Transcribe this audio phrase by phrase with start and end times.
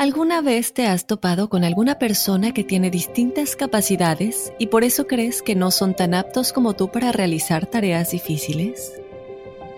[0.00, 5.06] ¿Alguna vez te has topado con alguna persona que tiene distintas capacidades y por eso
[5.06, 8.94] crees que no son tan aptos como tú para realizar tareas difíciles?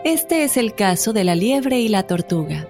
[0.04, 2.68] Este es el caso de la liebre y la tortuga,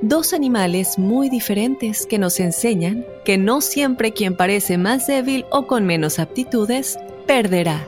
[0.00, 5.66] dos animales muy diferentes que nos enseñan que no siempre quien parece más débil o
[5.66, 7.84] con menos aptitudes perderá,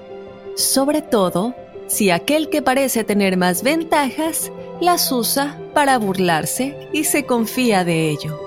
[0.57, 1.55] sobre todo
[1.87, 8.11] si aquel que parece tener más ventajas las usa para burlarse y se confía de
[8.11, 8.44] ello.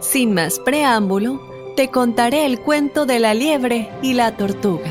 [0.00, 1.40] Sin más preámbulo,
[1.76, 4.88] te contaré el cuento de la liebre y la tortuga.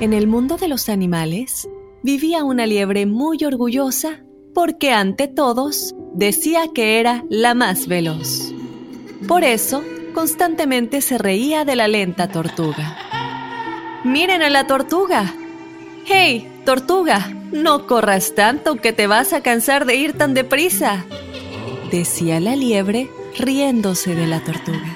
[0.00, 1.68] En el mundo de los animales
[2.02, 8.52] vivía una liebre muy orgullosa porque ante todos decía que era la más veloz.
[9.26, 13.13] Por eso, constantemente se reía de la lenta tortuga.
[14.04, 15.34] Miren a la tortuga.
[16.04, 17.32] ¡Hey, tortuga!
[17.52, 21.06] No corras tanto que te vas a cansar de ir tan deprisa,
[21.90, 24.94] decía la liebre riéndose de la tortuga.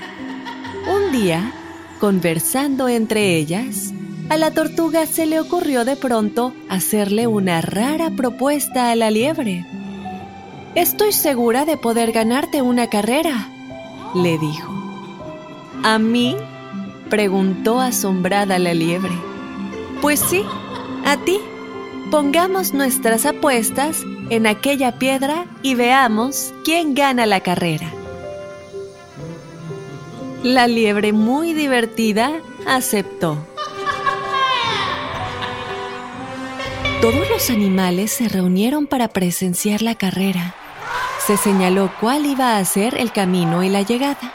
[0.92, 1.52] Un día,
[2.00, 3.94] conversando entre ellas,
[4.28, 9.64] a la tortuga se le ocurrió de pronto hacerle una rara propuesta a la liebre.
[10.74, 13.48] Estoy segura de poder ganarte una carrera,
[14.14, 14.70] le dijo.
[15.82, 16.36] ¿A mí?
[17.10, 19.14] Preguntó asombrada la liebre.
[20.00, 20.44] Pues sí,
[21.04, 21.38] a ti.
[22.10, 27.91] Pongamos nuestras apuestas en aquella piedra y veamos quién gana la carrera.
[30.42, 32.32] La liebre, muy divertida,
[32.66, 33.44] aceptó.
[37.00, 40.54] Todos los animales se reunieron para presenciar la carrera.
[41.26, 44.32] Se señaló cuál iba a ser el camino y la llegada.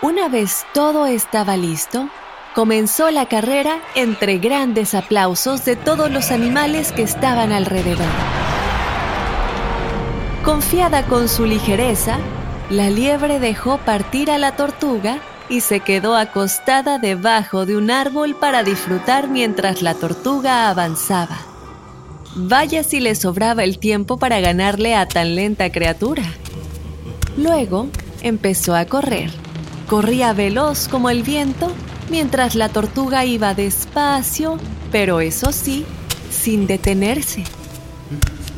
[0.00, 2.08] Una vez todo estaba listo,
[2.54, 8.06] comenzó la carrera entre grandes aplausos de todos los animales que estaban alrededor.
[10.44, 12.18] Confiada con su ligereza,
[12.70, 18.36] la liebre dejó partir a la tortuga y se quedó acostada debajo de un árbol
[18.36, 21.38] para disfrutar mientras la tortuga avanzaba.
[22.36, 26.22] Vaya si le sobraba el tiempo para ganarle a tan lenta criatura.
[27.36, 27.88] Luego
[28.22, 29.47] empezó a correr
[29.88, 31.72] Corría veloz como el viento,
[32.10, 34.58] mientras la tortuga iba despacio,
[34.92, 35.86] pero eso sí,
[36.30, 37.44] sin detenerse.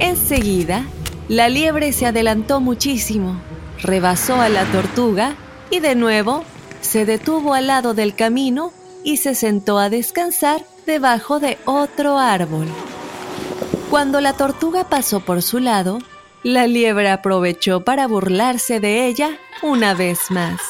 [0.00, 0.84] Enseguida,
[1.28, 3.40] la liebre se adelantó muchísimo,
[3.80, 5.36] rebasó a la tortuga
[5.70, 6.42] y de nuevo
[6.80, 8.72] se detuvo al lado del camino
[9.04, 12.66] y se sentó a descansar debajo de otro árbol.
[13.88, 16.00] Cuando la tortuga pasó por su lado,
[16.42, 20.60] la liebre aprovechó para burlarse de ella una vez más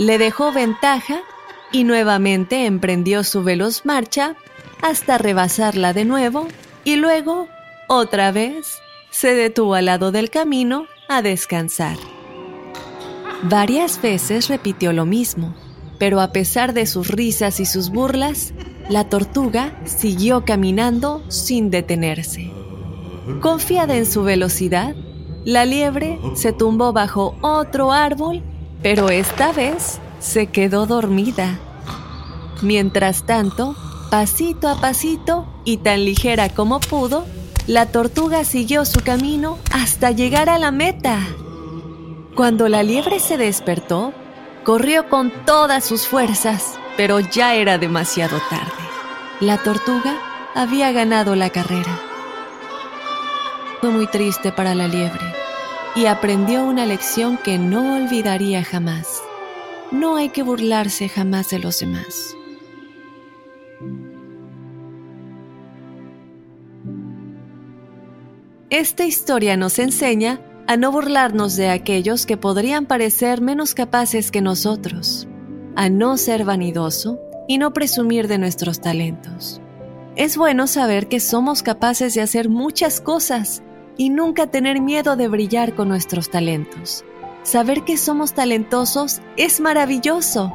[0.00, 1.20] le dejó ventaja
[1.72, 4.34] y nuevamente emprendió su veloz marcha
[4.80, 6.48] hasta rebasarla de nuevo
[6.84, 7.48] y luego,
[7.86, 8.78] otra vez,
[9.10, 11.98] se detuvo al lado del camino a descansar.
[13.42, 15.54] Varias veces repitió lo mismo,
[15.98, 18.54] pero a pesar de sus risas y sus burlas,
[18.88, 22.50] la tortuga siguió caminando sin detenerse.
[23.42, 24.96] Confiada en su velocidad,
[25.44, 28.42] la liebre se tumbó bajo otro árbol
[28.82, 31.58] pero esta vez se quedó dormida.
[32.62, 33.76] Mientras tanto,
[34.10, 37.26] pasito a pasito y tan ligera como pudo,
[37.66, 41.18] la tortuga siguió su camino hasta llegar a la meta.
[42.34, 44.12] Cuando la liebre se despertó,
[44.64, 48.72] corrió con todas sus fuerzas, pero ya era demasiado tarde.
[49.40, 50.16] La tortuga
[50.54, 51.98] había ganado la carrera.
[53.80, 55.39] Fue muy triste para la liebre
[55.96, 59.22] y aprendió una lección que no olvidaría jamás.
[59.90, 62.36] No hay que burlarse jamás de los demás.
[68.70, 74.40] Esta historia nos enseña a no burlarnos de aquellos que podrían parecer menos capaces que
[74.40, 75.26] nosotros,
[75.74, 79.60] a no ser vanidoso y no presumir de nuestros talentos.
[80.14, 83.64] Es bueno saber que somos capaces de hacer muchas cosas
[84.00, 87.04] y nunca tener miedo de brillar con nuestros talentos.
[87.42, 90.54] Saber que somos talentosos es maravilloso,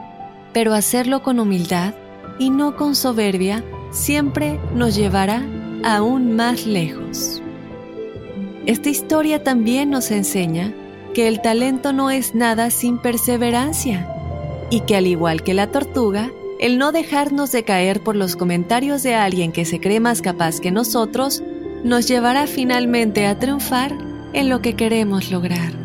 [0.51, 1.93] pero hacerlo con humildad
[2.39, 5.43] y no con soberbia siempre nos llevará
[5.83, 7.39] aún más lejos.
[8.65, 10.73] Esta historia también nos enseña
[11.13, 14.09] que el talento no es nada sin perseverancia
[14.71, 19.03] y que al igual que la tortuga, el no dejarnos de caer por los comentarios
[19.03, 21.43] de alguien que se cree más capaz que nosotros
[21.85, 23.91] nos llevará finalmente a triunfar
[24.33, 25.84] en lo que queremos lograr.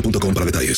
[0.00, 0.76] boostmobile.com para detalles.